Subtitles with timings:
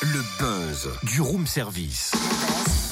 [0.00, 2.12] Le buzz du room service.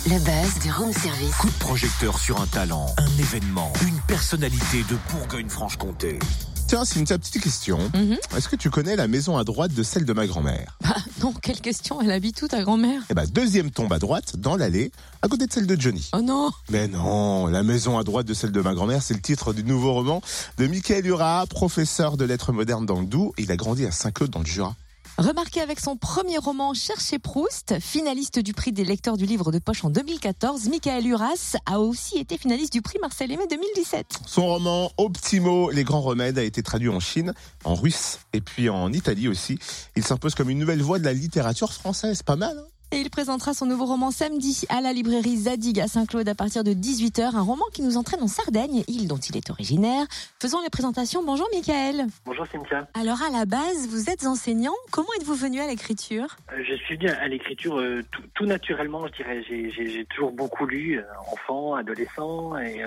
[0.07, 1.37] Le buzz du room service.
[1.37, 6.19] Coup de projecteur sur un talent, un événement, une personnalité de Bourgogne-Franche-Comté.
[6.67, 7.79] Tiens, c'est une petite question.
[7.95, 8.19] Mhm.
[8.37, 10.77] Est-ce que tu connais la maison à droite de celle de ma grand-mère?
[10.83, 14.37] Bah, non, quelle question, elle habite où ta grand-mère Eh ben, deuxième tombe à droite,
[14.37, 16.09] dans l'allée, à côté de celle de Johnny.
[16.15, 19.21] Oh non Mais non, la maison à droite de celle de ma grand-mère, c'est le
[19.21, 20.23] titre du nouveau roman
[20.57, 23.33] de Michael Ura, professeur de lettres modernes dans le Doubs.
[23.37, 24.75] Il a grandi à Saint-Claude dans le Jura.
[25.21, 29.59] Remarqué avec son premier roman Cherchez Proust, finaliste du prix des lecteurs du livre de
[29.59, 34.21] poche en 2014, Michael Uras a aussi été finaliste du prix Marcel Aimé 2017.
[34.25, 38.71] Son roman Optimo, les grands remèdes, a été traduit en Chine, en russe et puis
[38.71, 39.59] en Italie aussi.
[39.95, 42.23] Il s'impose comme une nouvelle voie de la littérature française.
[42.23, 42.80] Pas mal, hein?
[42.93, 46.65] Et il présentera son nouveau roman samedi à la librairie Zadig à Saint-Claude à partir
[46.65, 50.07] de 18h, un roman qui nous entraîne en Sardaigne, île dont il est originaire.
[50.43, 51.23] Faisons les présentations.
[51.25, 52.07] Bonjour Michael.
[52.27, 52.89] Bonjour Cynthia.
[52.95, 54.73] Alors à la base, vous êtes enseignant.
[54.91, 56.37] Comment êtes-vous venu à l'écriture?
[56.53, 59.45] Euh, Je suis venu à l'écriture euh, tout, tout naturellement, je dirais.
[59.49, 62.81] J'ai- toujours beaucoup lu, euh, enfant, adolescent, et,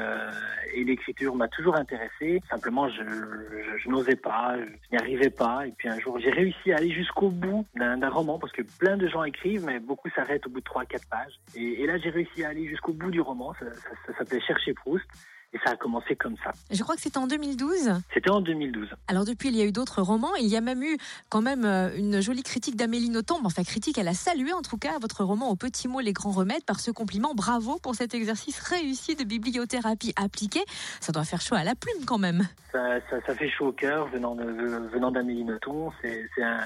[0.75, 2.41] et l'écriture m'a toujours intéressé.
[2.49, 5.65] Simplement, je, je, je n'osais pas, je n'y arrivais pas.
[5.67, 8.63] Et puis un jour, j'ai réussi à aller jusqu'au bout d'un d'un roman, parce que
[8.63, 11.33] plein de gens écrivent, mais beaucoup s'arrêtent au bout de 3-4 pages.
[11.55, 13.53] Et, là, j'ai réussi à aller jusqu'au bout du roman.
[13.53, 15.05] Ça s'appelait Chercher Proust.
[15.53, 16.51] Et ça a commencé comme ça.
[16.71, 18.01] Je crois que c'était en 2012.
[18.13, 18.87] C'était en 2012.
[19.07, 20.33] Alors depuis, il y a eu d'autres romans.
[20.41, 20.97] Il y a même eu
[21.29, 23.39] quand même euh, une jolie critique d'Amélie Nothomb.
[23.45, 26.31] Enfin, critique, elle a salué en tout cas votre roman Au petit mot, les grands
[26.31, 27.35] remèdes par ce compliment.
[27.35, 30.63] Bravo pour cet exercice réussi de bibliothérapie appliquée.
[30.99, 32.47] Ça doit faire chaud à la plume quand même.
[32.71, 34.43] Ça, ça, ça fait chaud au cœur venant de,
[34.91, 35.91] venant d'Amélie Nothomb.
[36.01, 36.59] C'est c'est un-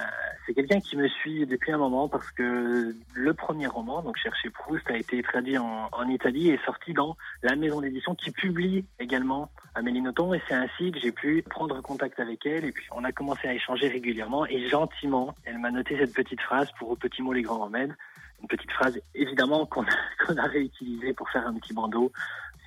[0.46, 4.48] c'est quelqu'un qui me suit depuis un moment parce que le premier roman, donc Chercher
[4.48, 8.77] Proust, a été traduit en, en Italie et sorti dans la maison d'édition qui publie
[8.98, 10.34] également Amélie Nothomb.
[10.34, 13.48] Et c'est ainsi que j'ai pu prendre contact avec elle et puis on a commencé
[13.48, 17.32] à échanger régulièrement et gentiment, elle m'a noté cette petite phrase pour Au petit mot
[17.32, 17.94] les grands remèdes.
[18.40, 19.86] Une petite phrase évidemment qu'on a,
[20.26, 22.12] qu'on a réutilisée pour faire un petit bandeau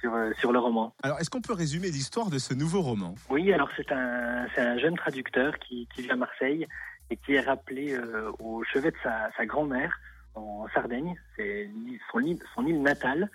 [0.02, 0.94] sur, euh, sur le roman.
[1.04, 3.14] Alors, est-ce qu'on peut résumer l'histoire de ce nouveau roman?
[3.30, 6.68] Oui, alors c'est un, c'est un jeune traducteur qui, qui vit à Marseille
[7.10, 10.00] et qui est rappelé euh, au chevet de sa, sa grand-mère
[10.34, 11.70] en Sardaigne, c'est
[12.12, 13.30] son, île- son île natale,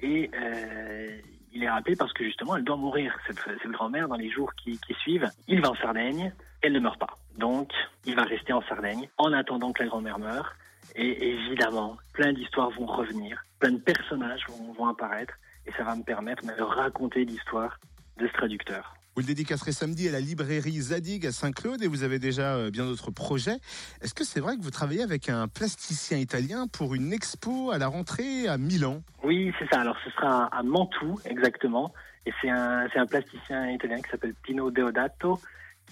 [0.00, 1.18] et euh,
[1.52, 4.52] il est rappelé parce que justement elle doit mourir, cette, cette grand-mère, dans les jours
[4.54, 5.28] qui, suivent.
[5.48, 7.18] Il va en Sardaigne, elle ne meurt pas.
[7.36, 7.70] Donc
[8.04, 10.54] il va rester en Sardaigne en attendant que la grand-mère meure.
[10.94, 15.34] Et évidemment, plein d'histoires vont revenir, plein de personnages vont, vont apparaître,
[15.66, 17.78] et ça va me permettre de raconter l'histoire
[18.18, 18.94] de ce traducteur.
[19.14, 22.70] Vous le dédicacerez samedi à la librairie Zadig à Saint-Claude et vous avez déjà euh,
[22.70, 23.58] bien d'autres projets.
[24.00, 27.76] Est-ce que c'est vrai que vous travaillez avec un plasticien italien pour une expo à
[27.76, 29.02] la rentrée à Milan?
[29.22, 29.82] Oui, c'est ça.
[29.82, 31.92] Alors, ce sera à Mantoue, exactement.
[32.24, 35.38] Et c'est un, plasticien italien qui s'appelle Pino Deodato,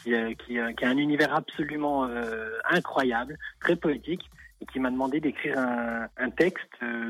[0.03, 2.09] qui, euh, euh, a un univers absolument
[2.71, 7.09] incroyable, très poétique, et qui m'a demandé d'écrire un, un texte euh,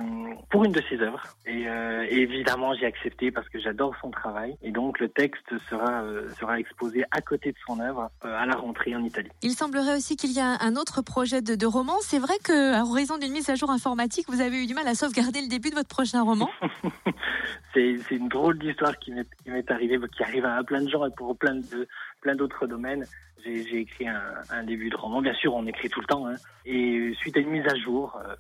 [0.51, 1.23] pour une de ses œuvres.
[1.47, 4.57] Et, euh, et évidemment, j'ai accepté parce que j'adore son travail.
[4.63, 8.47] Et donc, le texte sera, euh, sera exposé à côté de son œuvre euh, à
[8.47, 9.31] la rentrée en Italie.
[9.43, 11.95] Il semblerait aussi qu'il y a un autre projet de, de roman.
[12.03, 14.95] C'est vrai qu'à raison d'une mise à jour informatique, vous avez eu du mal à
[14.95, 16.49] sauvegarder le début de votre prochain roman.
[17.75, 21.37] c'est une drôle d'histoire qui m'est arrivée, qui arrive à plein de gens et pour
[21.37, 21.89] plein de
[22.21, 23.07] plein d'autres domaines.
[23.45, 25.23] J'ai écrit un, début de roman.
[25.23, 26.27] Bien sûr, on écrit tout le temps.
[26.27, 26.37] Hein.
[26.67, 28.35] Et suite à une mise à jour, euh,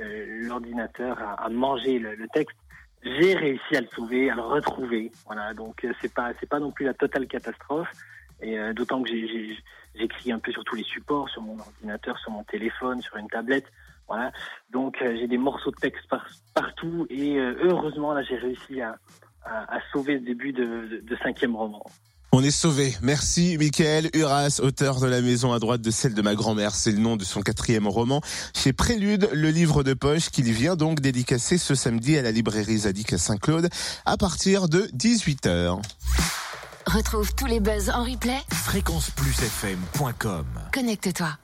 [0.00, 2.56] euh, l'ordinateur a, mangé le, texte.
[3.02, 5.10] J'ai réussi à le sauver, à le retrouver.
[5.26, 7.88] Voilà, donc euh, c'est pas c'est pas non plus la totale catastrophe.
[8.40, 9.08] Et d'autant que
[9.96, 13.26] j'écris un peu sur tous les supports, sur mon ordinateur, sur mon téléphone, sur une
[13.26, 13.66] tablette.
[14.06, 14.30] Voilà.
[14.70, 18.96] Donc j'ai des morceaux de texte par- partout et heureusement là j'ai réussi à,
[19.92, 21.82] sauver le début de cinquième roman.
[22.32, 22.94] On est sauvé.
[23.00, 26.74] Merci, Michael Uras, auteur de La maison à droite de celle de ma grand-mère.
[26.74, 28.20] C'est le nom de son quatrième roman.
[28.54, 32.78] Chez Prélude, le livre de poche qu'il vient donc dédicacer ce samedi à la librairie
[32.78, 33.70] Zadig à Saint-Claude
[34.04, 35.80] à partir de 18h.
[36.86, 38.38] Retrouve tous les buzz en replay.
[38.52, 41.38] Fréquenceplusfm.com Connecte-toi.